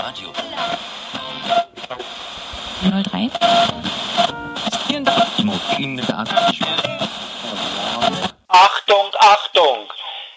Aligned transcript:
Radio. 0.00 0.32
03. 2.82 3.30
Achtung, 8.48 9.10
Achtung! 9.18 9.92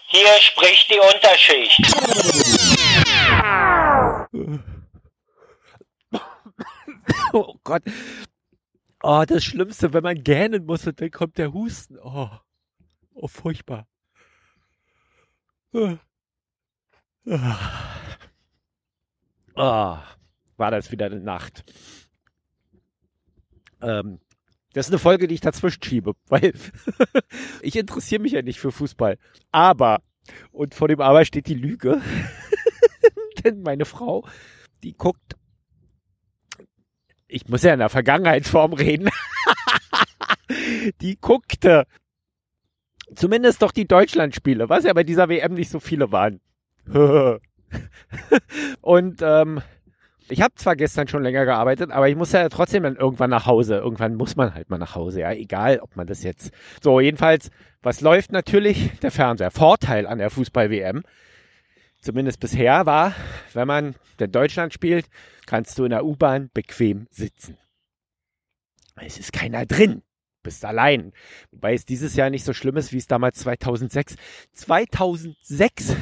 Hier 0.08 0.28
spricht 0.42 0.90
die 0.90 1.00
Unterschicht. 1.00 1.82
Oh 7.32 7.56
Gott. 7.64 7.84
Oh, 9.02 9.24
das 9.26 9.44
Schlimmste, 9.44 9.94
wenn 9.94 10.04
man 10.04 10.24
gähnen 10.24 10.66
muss 10.66 10.86
und 10.86 11.00
dann 11.00 11.10
kommt 11.10 11.38
der 11.38 11.54
Husten. 11.54 11.98
Oh, 12.00 12.30
oh 13.14 13.28
furchtbar. 13.28 13.88
Ah. 17.26 17.83
Ah, 19.56 20.04
war 20.58 20.72
das 20.72 20.92
wieder 20.92 21.08
eine 21.08 21.20
Nacht. 21.20 21.64
Ähm, 23.82 24.20
das 24.74 24.88
ist 24.88 24.92
eine 24.92 25.00
Folge, 25.00 25.28
die 25.28 25.36
ich 25.36 25.42
dazwischen 25.42 25.84
schiebe, 25.84 26.14
weil 26.28 26.54
ich 27.62 27.76
interessiere 27.76 28.22
mich 28.22 28.34
ja 28.34 28.42
nicht 28.42 28.60
für 28.60 28.72
Fußball. 28.72 29.18
Aber, 29.52 30.02
und 30.52 30.74
vor 30.74 30.88
dem 30.88 31.02
Aber 31.02 31.26
steht 31.26 31.48
die 31.48 31.54
Lüge, 31.54 32.02
denn 33.44 33.62
meine 33.62 33.86
Frau, 33.86 34.28
die 34.84 34.94
guckt, 34.94 35.36
ich 37.28 37.48
muss 37.48 37.64
ja 37.64 37.74
in 37.74 37.80
der 37.80 37.90
Vergangenheitsform 37.90 38.74
reden, 38.74 39.10
die 41.02 41.18
guckte 41.18 41.86
zumindest 43.16 43.62
doch 43.62 43.72
die 43.72 43.88
Deutschlandspiele, 43.88 44.70
was 44.70 44.86
ja 44.86 44.94
bei 44.94 45.04
dieser 45.04 45.30
WM 45.30 45.54
nicht 45.54 45.70
so 45.70 45.80
viele 45.80 46.12
waren. 46.12 46.42
und 48.82 49.22
ähm, 49.22 49.62
ich 50.30 50.42
habe 50.42 50.56
zwar 50.56 50.76
gestern 50.76 51.08
schon 51.08 51.24
länger 51.24 51.46
gearbeitet, 51.46 51.92
aber 51.92 52.08
ich 52.08 52.16
muss 52.16 52.32
ja 52.32 52.48
trotzdem 52.50 52.84
dann 52.84 52.96
irgendwann 52.96 53.30
nach 53.30 53.46
Hause. 53.46 53.78
Irgendwann 53.78 54.16
muss 54.16 54.36
man 54.36 54.54
halt 54.54 54.70
mal 54.70 54.78
nach 54.78 54.96
Hause, 54.96 55.22
ja, 55.22 55.32
egal, 55.32 55.80
ob 55.80 55.96
man 55.96 56.08
das 56.08 56.24
jetzt. 56.24 56.52
So, 56.82 57.00
jedenfalls, 57.00 57.50
was 57.82 58.02
läuft 58.02 58.32
natürlich? 58.32 58.98
Der 59.02 59.12
Fernseher. 59.12 59.52
Vorteil 59.52 60.08
an 60.08 60.20
der 60.20 60.30
Fußball-WM, 60.30 61.04
zumindest 62.02 62.40
bisher, 62.40 62.86
war, 62.86 63.14
wenn 63.54 63.68
man 63.68 63.96
in 64.18 64.32
Deutschland 64.32 64.74
spielt, 64.74 65.08
kannst 65.46 65.78
du 65.78 65.84
in 65.84 65.90
der 65.90 66.06
U-Bahn 66.06 66.50
bequem 66.54 67.08
sitzen. 67.12 67.58
Es 68.96 69.18
ist 69.18 69.34
keiner 69.34 69.66
drin. 69.66 70.04
Bist 70.44 70.66
allein. 70.66 71.14
Wobei 71.52 71.74
es 71.74 71.86
dieses 71.86 72.16
Jahr 72.16 72.30
nicht 72.30 72.44
so 72.44 72.54
schlimm 72.54 72.76
ist, 72.76 72.92
wie 72.92 72.98
es 72.98 73.08
damals 73.08 73.40
2006. 73.40 74.16
2006 74.52 75.96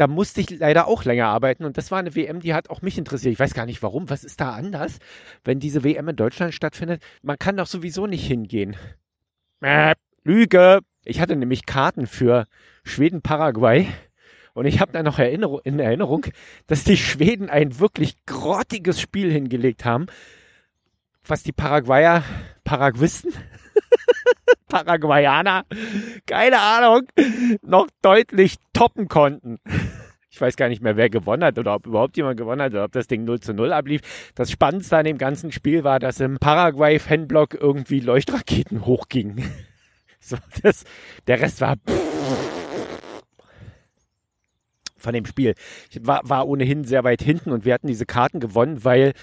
da 0.00 0.06
musste 0.06 0.40
ich 0.40 0.48
leider 0.48 0.88
auch 0.88 1.04
länger 1.04 1.26
arbeiten 1.26 1.66
und 1.66 1.76
das 1.76 1.90
war 1.90 1.98
eine 1.98 2.14
WM, 2.14 2.40
die 2.40 2.54
hat 2.54 2.70
auch 2.70 2.80
mich 2.80 2.96
interessiert. 2.96 3.34
Ich 3.34 3.38
weiß 3.38 3.52
gar 3.52 3.66
nicht 3.66 3.82
warum. 3.82 4.08
Was 4.08 4.24
ist 4.24 4.40
da 4.40 4.54
anders, 4.54 4.98
wenn 5.44 5.60
diese 5.60 5.84
WM 5.84 6.08
in 6.08 6.16
Deutschland 6.16 6.54
stattfindet? 6.54 7.02
Man 7.22 7.38
kann 7.38 7.58
doch 7.58 7.66
sowieso 7.66 8.06
nicht 8.06 8.26
hingehen. 8.26 8.76
Äh, 9.60 9.94
Lüge. 10.24 10.80
Ich 11.04 11.20
hatte 11.20 11.36
nämlich 11.36 11.66
Karten 11.66 12.06
für 12.06 12.46
Schweden-Paraguay 12.82 13.88
und 14.54 14.64
ich 14.64 14.80
habe 14.80 14.92
da 14.92 15.02
noch 15.02 15.18
Erinnerung, 15.18 15.60
in 15.64 15.78
Erinnerung, 15.78 16.24
dass 16.66 16.82
die 16.82 16.96
Schweden 16.96 17.50
ein 17.50 17.78
wirklich 17.78 18.24
grottiges 18.24 19.02
Spiel 19.02 19.30
hingelegt 19.30 19.84
haben, 19.84 20.06
was 21.26 21.42
die 21.42 21.52
Paraguayer, 21.52 22.24
Paraguisten, 22.64 23.34
Paraguayaner, 24.70 25.64
keine 26.26 26.60
Ahnung, 26.60 27.02
noch 27.62 27.88
deutlich 28.00 28.56
toppen 28.72 29.08
konnten. 29.08 29.58
Ich 30.30 30.40
weiß 30.40 30.56
gar 30.56 30.68
nicht 30.68 30.80
mehr, 30.80 30.96
wer 30.96 31.10
gewonnen 31.10 31.44
hat 31.44 31.58
oder 31.58 31.74
ob 31.74 31.86
überhaupt 31.86 32.16
jemand 32.16 32.38
gewonnen 32.38 32.62
hat 32.62 32.72
oder 32.72 32.84
ob 32.84 32.92
das 32.92 33.08
Ding 33.08 33.24
0 33.24 33.40
zu 33.40 33.52
0 33.52 33.72
ablief. 33.72 34.00
Das 34.36 34.50
Spannendste 34.50 34.96
an 34.96 35.04
dem 35.04 35.18
ganzen 35.18 35.50
Spiel 35.50 35.82
war, 35.82 35.98
dass 35.98 36.20
im 36.20 36.38
Paraguay-Fanblock 36.38 37.54
irgendwie 37.54 38.00
Leuchtraketen 38.00 38.86
hochgingen. 38.86 39.44
Das, 40.62 40.84
der 41.26 41.40
Rest 41.40 41.62
war 41.62 41.76
von 44.98 45.14
dem 45.14 45.24
Spiel. 45.24 45.54
Ich 45.90 46.06
war, 46.06 46.20
war 46.24 46.46
ohnehin 46.46 46.84
sehr 46.84 47.04
weit 47.04 47.22
hinten 47.22 47.52
und 47.52 47.64
wir 47.64 47.72
hatten 47.72 47.86
diese 47.86 48.04
Karten 48.04 48.38
gewonnen, 48.38 48.84
weil 48.84 49.14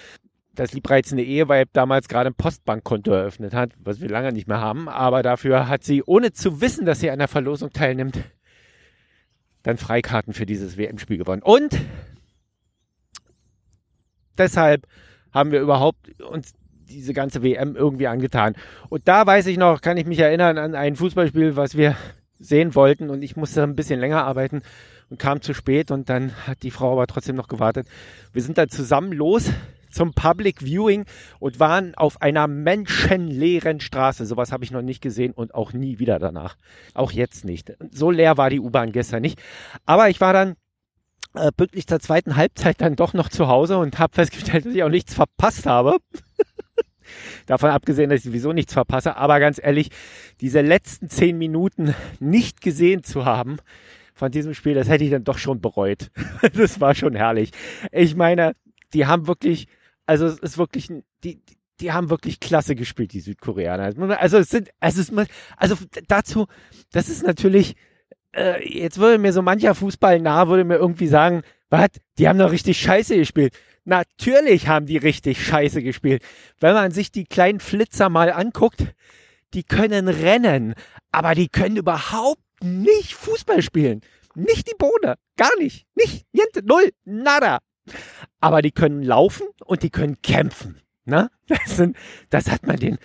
das 0.58 0.74
liebreizende 0.74 1.24
Eheweib 1.24 1.70
damals 1.74 2.08
gerade 2.08 2.32
ein 2.32 2.36
Postbankkonto 2.36 3.12
eröffnet 3.12 3.54
hat, 3.54 3.72
was 3.80 4.02
wir 4.02 4.10
lange 4.10 4.32
nicht 4.32 4.48
mehr 4.48 4.60
haben. 4.60 4.90
Aber 4.90 5.22
dafür 5.22 5.68
hat 5.68 5.84
sie, 5.84 6.04
ohne 6.04 6.34
zu 6.34 6.62
wissen, 6.62 6.86
dass 6.86 7.00
sie 7.00 7.12
an 7.12 7.20
der 7.20 7.28
Verlosung 7.28 7.72
teilnimmt, 7.72 8.20
dann 9.62 9.78
Freikarten 9.78 10.34
für 10.34 10.46
dieses 10.46 10.76
WM-Spiel 10.76 11.18
gewonnen. 11.18 11.44
Und 11.44 11.80
deshalb 14.38 14.88
haben 15.32 15.52
wir 15.52 15.62
überhaupt 15.62 16.20
uns 16.22 16.54
diese 16.90 17.14
ganze 17.14 17.44
WM 17.44 17.76
irgendwie 17.76 18.08
angetan. 18.08 18.56
Und 18.90 19.08
da 19.08 19.28
weiß 19.28 19.46
ich 19.48 19.58
noch, 19.58 19.82
kann 19.82 19.98
ich 19.98 20.08
mich 20.08 20.20
erinnern 20.20 20.58
an 20.58 20.74
ein 20.74 20.96
Fußballspiel, 20.96 21.56
was 21.56 21.78
wir 21.78 21.96
sehen 22.40 22.74
wollten 22.74 23.10
und 23.10 23.22
ich 23.22 23.36
musste 23.36 23.62
ein 23.62 23.76
bisschen 23.76 24.00
länger 24.00 24.24
arbeiten 24.24 24.62
und 25.10 25.20
kam 25.20 25.42
zu 25.42 25.54
spät 25.54 25.92
und 25.92 26.10
dann 26.10 26.32
hat 26.48 26.64
die 26.64 26.72
Frau 26.72 26.94
aber 26.94 27.08
trotzdem 27.08 27.36
noch 27.36 27.48
gewartet. 27.48 27.88
Wir 28.32 28.42
sind 28.42 28.58
dann 28.58 28.70
zusammen 28.70 29.12
los 29.12 29.52
zum 29.90 30.14
Public 30.14 30.62
Viewing 30.62 31.06
und 31.40 31.60
waren 31.60 31.96
auf 31.96 32.22
einer 32.22 32.48
menschenleeren 32.48 33.80
Straße. 33.80 34.26
Sowas 34.26 34.52
habe 34.52 34.64
ich 34.64 34.72
noch 34.72 34.82
nicht 34.82 35.02
gesehen 35.02 35.34
und 35.34 35.54
auch 35.56 35.74
nie 35.74 36.00
wieder 36.00 36.20
danach. 36.20 36.58
Auch 36.94 37.12
jetzt 37.12 37.46
nicht. 37.46 37.74
So 37.92 38.12
leer 38.12 38.38
war 38.38 38.50
die 38.50 38.60
U-Bahn 38.60 38.92
gestern 38.92 39.22
nicht. 39.22 39.40
Aber 39.86 40.10
ich 40.10 40.22
war 40.22 40.34
dann 40.34 40.56
äh, 41.34 41.52
pünktlich 41.52 41.88
zur 41.88 42.00
zweiten 42.00 42.36
Halbzeit 42.36 42.82
dann 42.82 42.96
doch 42.96 43.14
noch 43.14 43.30
zu 43.30 43.48
Hause 43.48 43.78
und 43.78 44.00
habe 44.00 44.14
festgestellt, 44.14 44.66
dass 44.66 44.74
ich 44.74 44.84
auch 44.84 44.90
nichts 44.90 45.14
verpasst 45.14 45.66
habe. 45.66 45.98
Davon 47.46 47.70
abgesehen, 47.70 48.10
dass 48.10 48.20
ich 48.20 48.26
sowieso 48.26 48.54
nichts 48.54 48.74
verpasse. 48.74 49.16
Aber 49.16 49.40
ganz 49.40 49.60
ehrlich, 49.62 49.90
diese 50.42 50.62
letzten 50.62 51.10
zehn 51.10 51.38
Minuten 51.38 51.96
nicht 52.20 52.62
gesehen 52.62 53.04
zu 53.04 53.26
haben 53.26 53.58
von 54.14 54.32
diesem 54.32 54.54
Spiel, 54.54 54.74
das 54.74 54.90
hätte 54.90 55.04
ich 55.04 55.12
dann 55.12 55.24
doch 55.24 55.38
schon 55.38 55.62
bereut. 55.62 56.12
das 56.54 56.82
war 56.82 56.96
schon 56.96 57.16
herrlich. 57.16 57.52
Ich 57.92 58.16
meine, 58.16 58.54
die 58.94 59.06
haben 59.06 59.28
wirklich 59.28 59.68
also 60.08 60.26
es 60.26 60.40
ist 60.40 60.58
wirklich, 60.58 60.90
die, 61.24 61.42
die 61.80 61.92
haben 61.92 62.10
wirklich 62.10 62.40
klasse 62.40 62.76
gespielt, 62.76 63.14
die 63.14 63.20
Südkoreaner. 63.20 63.94
Also 64.20 64.38
es 64.38 64.50
sind, 64.50 64.70
es 64.80 64.98
ist, 64.98 65.14
also 65.58 65.76
dazu, 66.08 66.48
das 66.92 67.10
ist 67.10 67.24
natürlich, 67.24 67.76
äh, 68.36 68.68
jetzt 68.68 68.98
würde 68.98 69.20
mir 69.20 69.34
so 69.34 69.42
mancher 69.42 69.76
Fußball 69.76 70.20
nah, 70.20 70.48
würde 70.48 70.64
mir 70.64 70.78
irgendwie 70.78 71.08
sagen, 71.08 71.44
was, 71.70 71.90
die 72.18 72.28
haben 72.28 72.40
doch 72.40 72.52
richtig 72.52 72.80
scheiße 72.80 73.16
gespielt. 73.18 73.54
Natürlich 73.84 74.68
haben 74.68 74.86
die 74.86 74.98
richtig 74.98 75.46
scheiße 75.46 75.84
gespielt. 75.84 76.24
Wenn 76.60 76.74
man 76.74 76.92
sich 76.92 77.12
die 77.12 77.26
kleinen 77.26 77.60
Flitzer 77.60 78.10
mal 78.10 78.32
anguckt, 78.32 78.96
die 79.54 79.64
können 79.64 80.08
rennen, 80.08 80.74
aber 81.12 81.36
die 81.36 81.50
können 81.50 81.78
überhaupt 81.78 82.42
nicht 82.62 83.14
Fußball 83.14 83.62
spielen. 83.62 84.02
Nicht 84.36 84.68
die 84.68 84.76
Bohne. 84.78 85.16
Gar 85.36 85.56
nicht. 85.58 85.86
Nicht. 85.96 86.26
Niente. 86.32 86.66
Null. 86.66 86.92
Nada 87.06 87.60
aber 88.40 88.62
die 88.62 88.72
können 88.72 89.04
laufen 89.04 89.48
und 89.66 89.84
die 89.84 89.90
können 89.90 90.22
kämpfen. 90.22 90.82
Ne? 91.06 91.30
Das, 91.48 91.78
sind, 91.78 91.96
das 92.30 92.52
hat 92.52 92.68
man 92.68 92.78
den, 92.78 92.98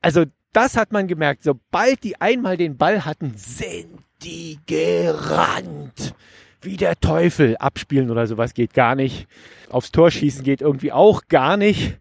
also 0.00 0.24
das 0.52 0.76
hat 0.76 0.92
man 0.92 1.08
gemerkt. 1.08 1.42
Sobald 1.42 2.04
die 2.04 2.20
einmal 2.20 2.56
den 2.56 2.76
Ball 2.76 3.04
hatten, 3.04 3.32
sind 3.36 3.98
die 4.22 4.58
gerannt. 4.66 6.14
Wie 6.60 6.76
der 6.76 7.00
Teufel. 7.00 7.56
Abspielen 7.56 8.10
oder 8.10 8.26
sowas 8.26 8.54
geht 8.54 8.74
gar 8.74 8.94
nicht. 8.94 9.26
Aufs 9.70 9.90
Tor 9.90 10.10
schießen 10.10 10.44
geht 10.44 10.60
irgendwie 10.60 10.92
auch 10.92 11.22
gar 11.28 11.56
nicht. 11.56 11.98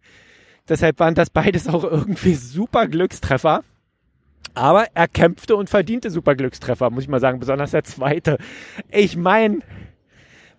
Deshalb 0.69 0.99
waren 0.99 1.15
das 1.15 1.29
beides 1.29 1.67
auch 1.67 1.83
irgendwie 1.83 2.35
super 2.35 2.87
Glückstreffer. 2.87 3.63
Aber 4.53 4.85
er 4.93 5.07
kämpfte 5.07 5.55
und 5.55 5.69
verdiente 5.69 6.11
super 6.11 6.35
Glückstreffer, 6.35 6.89
muss 6.89 7.03
ich 7.03 7.09
mal 7.09 7.21
sagen, 7.21 7.39
besonders 7.39 7.71
der 7.71 7.83
zweite. 7.83 8.37
Ich 8.91 9.15
meine, 9.15 9.59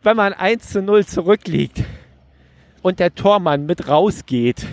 wenn 0.02 0.16
man 0.16 0.32
1 0.32 0.70
zu 0.70 0.82
0 0.82 1.06
zurückliegt 1.06 1.84
und 2.82 2.98
der 2.98 3.14
Tormann 3.14 3.66
mit 3.66 3.88
rausgeht, 3.88 4.66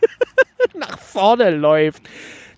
nach 0.74 0.98
vorne 0.98 1.50
läuft, 1.50 2.02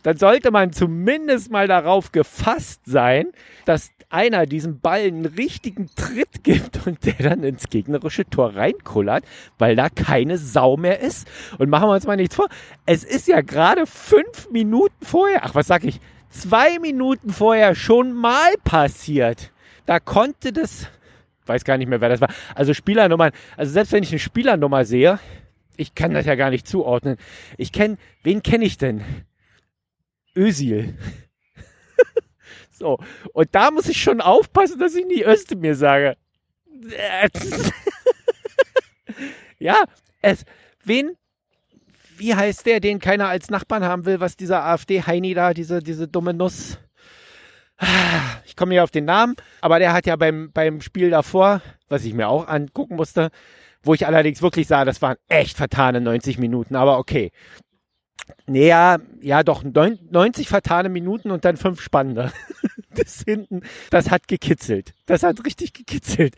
dann 0.03 0.17
sollte 0.17 0.51
man 0.51 0.73
zumindest 0.73 1.51
mal 1.51 1.67
darauf 1.67 2.13
gefasst 2.13 2.83
sein, 2.85 3.29
dass 3.65 3.91
einer 4.11 4.47
diesem 4.47 4.81
Ball 4.81 5.01
einen 5.01 5.27
richtigen 5.27 5.91
Tritt 5.95 6.43
gibt 6.43 6.87
und 6.87 7.05
der 7.05 7.31
dann 7.31 7.43
ins 7.43 7.69
gegnerische 7.69 8.25
Tor 8.25 8.57
reinkullert, 8.57 9.25
weil 9.59 9.77
da 9.77 9.89
keine 9.91 10.39
Sau 10.39 10.77
mehr 10.77 11.01
ist. 11.01 11.29
Und 11.59 11.69
machen 11.69 11.89
wir 11.89 11.95
uns 11.95 12.07
mal 12.07 12.17
nichts 12.17 12.37
vor. 12.37 12.49
Es 12.87 13.05
ist 13.05 13.29
ja 13.29 13.43
gerade 13.43 13.87
fünf 13.87 14.51
Minuten 14.51 15.05
vorher, 15.05 15.45
ach 15.45 15.55
was 15.55 15.67
sag 15.67 15.85
ich, 15.85 16.01
zwei 16.31 16.79
Minuten 16.79 17.31
vorher 17.31 17.75
schon 17.75 18.13
mal 18.15 18.55
passiert. 18.65 19.53
Da 19.85 20.01
konnte 20.01 20.53
das 20.53 20.87
weiß 21.49 21.65
gar 21.65 21.79
nicht 21.79 21.89
mehr, 21.89 22.01
wer 22.01 22.09
das 22.09 22.21
war. 22.21 22.33
Also 22.55 22.75
Spielernummern, 22.75 23.33
also 23.57 23.73
selbst 23.73 23.93
wenn 23.93 24.03
ich 24.03 24.11
eine 24.11 24.19
Spielernummer 24.19 24.85
sehe, 24.85 25.19
ich 25.77 25.95
kann 25.95 26.13
das 26.13 26.27
ja 26.27 26.35
gar 26.35 26.51
nicht 26.51 26.67
zuordnen. 26.67 27.17
Ich 27.57 27.73
kenne, 27.73 27.99
wen 28.23 28.43
kenne 28.43 28.65
ich 28.65 28.79
denn? 28.79 29.05
Ösil. 30.35 30.97
so, 32.71 32.99
und 33.33 33.49
da 33.53 33.71
muss 33.71 33.89
ich 33.89 34.03
schon 34.03 34.21
aufpassen, 34.21 34.79
dass 34.79 34.95
ich 34.95 35.07
nie 35.07 35.25
mir 35.57 35.75
sage. 35.75 36.17
Ja, 39.59 39.85
es, 40.23 40.45
wen, 40.85 41.17
wie 42.17 42.35
heißt 42.35 42.67
der, 42.67 42.81
den 42.81 43.01
keiner 43.01 43.29
als 43.29 43.51
Nachbarn 43.51 43.85
haben 43.85 44.07
will, 44.07 44.21
was 44.21 44.37
dieser 44.37 44.65
AfD-Heini 44.65 45.35
da, 45.35 45.53
diese, 45.53 45.81
diese 45.81 46.07
dumme 46.07 46.33
Nuss. 46.33 46.79
Ich 48.45 48.57
komme 48.57 48.71
nicht 48.71 48.81
auf 48.81 48.91
den 48.91 49.05
Namen, 49.05 49.37
aber 49.61 49.79
der 49.79 49.93
hat 49.93 50.07
ja 50.07 50.17
beim, 50.17 50.51
beim 50.53 50.81
Spiel 50.81 51.11
davor, 51.11 51.63
was 51.89 52.05
ich 52.05 52.15
mir 52.15 52.29
auch 52.29 52.49
angucken 52.49 52.97
musste, 52.97 53.31
wo 53.83 53.95
ich 53.95 54.07
allerdings 54.07 54.43
wirklich 54.43 54.67
sah, 54.67 54.85
das 54.85 55.01
waren 55.01 55.17
echt 55.29 55.57
vertane 55.57 56.01
90 56.01 56.39
Minuten, 56.39 56.75
aber 56.75 56.99
okay. 56.99 57.31
Naja, 58.47 58.99
ja, 59.21 59.43
doch 59.43 59.63
90 59.63 60.49
vertane 60.49 60.89
Minuten 60.89 61.31
und 61.31 61.45
dann 61.45 61.57
fünf 61.57 61.81
spannende. 61.81 62.33
Das 62.91 63.23
hinten, 63.25 63.61
das 63.91 64.11
hat 64.11 64.27
gekitzelt. 64.27 64.93
Das 65.07 65.23
hat 65.23 65.45
richtig 65.47 65.73
gekitzelt, 65.73 66.35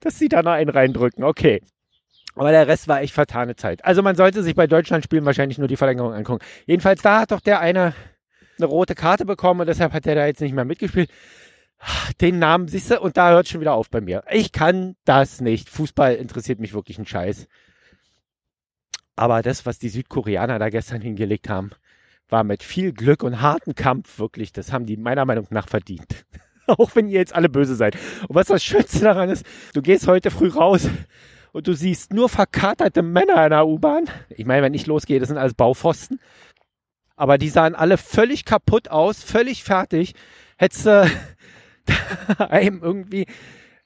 dass 0.00 0.18
sie 0.18 0.28
da 0.28 0.42
noch 0.42 0.52
einen 0.52 0.68
reindrücken. 0.68 1.24
Okay. 1.24 1.62
Aber 2.34 2.50
der 2.50 2.66
Rest 2.66 2.86
war 2.86 3.00
echt 3.00 3.14
vertane 3.14 3.56
Zeit. 3.56 3.82
Also 3.84 4.02
man 4.02 4.14
sollte 4.14 4.42
sich 4.42 4.54
bei 4.54 4.66
Deutschland 4.66 5.04
spielen 5.04 5.24
wahrscheinlich 5.24 5.56
nur 5.56 5.68
die 5.68 5.76
Verlängerung 5.76 6.12
angucken. 6.12 6.44
Jedenfalls 6.66 7.00
da 7.00 7.20
hat 7.20 7.30
doch 7.30 7.40
der 7.40 7.60
eine 7.60 7.94
eine 8.58 8.66
rote 8.66 8.94
Karte 8.94 9.24
bekommen 9.24 9.60
und 9.60 9.66
deshalb 9.66 9.92
hat 9.92 10.04
der 10.04 10.14
da 10.14 10.26
jetzt 10.26 10.40
nicht 10.40 10.54
mehr 10.54 10.64
mitgespielt. 10.64 11.10
Den 12.20 12.38
Namen 12.38 12.68
siehst 12.68 12.90
du 12.90 13.00
und 13.00 13.16
da 13.16 13.30
hört 13.30 13.48
schon 13.48 13.60
wieder 13.60 13.74
auf 13.74 13.90
bei 13.90 14.00
mir. 14.00 14.22
Ich 14.30 14.52
kann 14.52 14.94
das 15.04 15.40
nicht. 15.40 15.68
Fußball 15.68 16.14
interessiert 16.14 16.60
mich 16.60 16.74
wirklich 16.74 16.98
ein 16.98 17.06
Scheiß. 17.06 17.48
Aber 19.16 19.42
das, 19.42 19.66
was 19.66 19.78
die 19.78 19.88
Südkoreaner 19.88 20.58
da 20.58 20.68
gestern 20.68 21.00
hingelegt 21.00 21.48
haben, 21.48 21.70
war 22.28 22.44
mit 22.44 22.62
viel 22.62 22.92
Glück 22.92 23.22
und 23.22 23.40
harten 23.40 23.74
Kampf 23.74 24.18
wirklich. 24.18 24.52
Das 24.52 24.72
haben 24.72 24.86
die 24.86 24.96
meiner 24.96 25.24
Meinung 25.24 25.46
nach 25.50 25.68
verdient. 25.68 26.24
Auch 26.66 26.94
wenn 26.94 27.08
ihr 27.08 27.18
jetzt 27.18 27.34
alle 27.34 27.48
böse 27.48 27.74
seid. 27.74 27.96
Und 28.28 28.34
was 28.34 28.46
das 28.46 28.64
Schönste 28.64 29.00
daran 29.00 29.28
ist, 29.28 29.44
du 29.74 29.82
gehst 29.82 30.06
heute 30.06 30.30
früh 30.30 30.48
raus 30.48 30.88
und 31.52 31.66
du 31.66 31.74
siehst 31.74 32.12
nur 32.12 32.28
verkaterte 32.28 33.02
Männer 33.02 33.44
in 33.44 33.50
der 33.50 33.66
U-Bahn. 33.66 34.04
Ich 34.30 34.46
meine, 34.46 34.62
wenn 34.62 34.74
ich 34.74 34.86
losgehe, 34.86 35.20
das 35.20 35.28
sind 35.28 35.38
alles 35.38 35.54
Baupfosten. 35.54 36.18
Aber 37.22 37.38
die 37.38 37.50
sahen 37.50 37.76
alle 37.76 37.98
völlig 37.98 38.44
kaputt 38.44 38.88
aus, 38.88 39.22
völlig 39.22 39.62
fertig. 39.62 40.14
Hättest 40.56 40.86
du 40.86 41.08
einem 42.38 42.82
irgendwie 42.82 43.26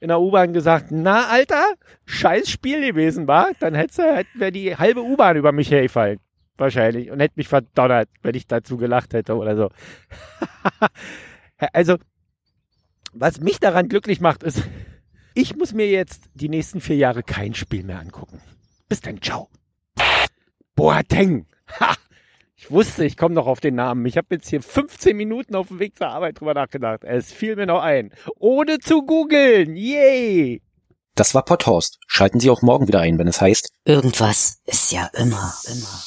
in 0.00 0.09
der 0.09 0.23
U-Bahn 0.23 0.55
gesagt, 0.55 0.87
na 0.91 1.27
Alter, 1.27 1.75
scheiß 2.06 2.49
Spiel 2.49 2.81
gewesen 2.81 3.29
war, 3.29 3.50
dann 3.61 3.75
hätte 3.75 4.25
wäre 4.37 4.53
die 4.53 4.75
halbe 4.79 5.03
U-Bahn 5.03 5.37
über 5.37 5.53
mich 5.53 5.71
hergefallen. 5.71 6.19
Wahrscheinlich. 6.56 7.11
Und 7.11 7.21
hätte 7.21 7.35
mich 7.37 7.49
verdonnert, 7.49 8.09
wenn 8.23 8.35
ich 8.35 8.47
dazu 8.47 8.79
gelacht 8.79 9.12
hätte 9.12 9.37
oder 9.37 9.55
so. 9.55 9.69
also, 11.75 11.99
was 13.12 13.41
mich 13.41 13.61
daran 13.61 13.91
glücklich 13.91 14.23
macht, 14.23 14.44
ist, 14.44 14.62
ich 15.35 15.55
muss 15.56 15.75
mir 15.75 15.91
jetzt 15.91 16.31
die 16.33 16.49
nächsten 16.49 16.81
vier 16.81 16.97
Jahre 16.97 17.23
kein 17.23 17.53
Spiel 17.53 17.85
mehr 17.85 18.00
angucken. 18.00 18.41
Bis 18.88 19.03
dann, 19.03 19.21
ciao. 19.21 19.50
Boateng. 20.75 21.44
Ha! 21.81 21.97
Ich 22.58 22.70
wusste, 22.70 23.05
ich 23.05 23.19
komme 23.19 23.35
noch 23.35 23.47
auf 23.47 23.61
den 23.61 23.75
Namen. 23.75 24.06
Ich 24.06 24.17
habe 24.17 24.29
jetzt 24.31 24.49
hier 24.49 24.62
15 24.62 25.14
Minuten 25.14 25.55
auf 25.55 25.69
dem 25.69 25.79
Weg 25.79 25.97
zur 25.97 26.08
Arbeit 26.08 26.41
drüber 26.41 26.55
nachgedacht. 26.55 27.05
Es 27.05 27.31
fiel 27.31 27.55
mir 27.55 27.67
noch 27.67 27.82
ein. 27.82 28.12
Ohne 28.38 28.79
zu 28.79 29.03
googeln. 29.05 29.76
Yay! 29.76 30.62
Das 31.14 31.35
war 31.35 31.44
Potthorst. 31.44 31.99
Schalten 32.06 32.41
Sie 32.41 32.49
auch 32.49 32.62
morgen 32.62 32.88
wieder 32.88 33.00
ein, 33.00 33.19
wenn 33.19 33.29
es 33.29 33.41
heißt. 33.43 33.70
Irgendwas 33.85 34.61
ist 34.64 34.91
ja 34.91 35.11
immer, 35.14 35.55
immer. 35.67 36.03